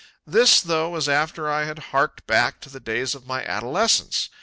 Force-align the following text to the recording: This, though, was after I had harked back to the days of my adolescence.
This, 0.25 0.61
though, 0.61 0.89
was 0.89 1.07
after 1.07 1.47
I 1.47 1.65
had 1.65 1.77
harked 1.93 2.25
back 2.25 2.59
to 2.61 2.69
the 2.71 2.79
days 2.79 3.13
of 3.13 3.27
my 3.27 3.45
adolescence. 3.45 4.29